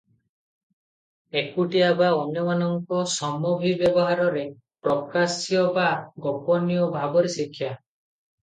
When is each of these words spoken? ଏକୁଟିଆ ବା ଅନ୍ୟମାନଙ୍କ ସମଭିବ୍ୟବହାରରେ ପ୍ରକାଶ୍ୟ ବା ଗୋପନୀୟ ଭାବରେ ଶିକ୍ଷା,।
ଏକୁଟିଆ 1.41 1.89
ବା 1.99 2.07
ଅନ୍ୟମାନଙ୍କ 2.21 3.03
ସମଭିବ୍ୟବହାରରେ 3.17 4.47
ପ୍ରକାଶ୍ୟ 4.89 5.63
ବା 5.77 5.87
ଗୋପନୀୟ 6.27 6.89
ଭାବରେ 6.99 7.33
ଶିକ୍ଷା,। 7.37 7.73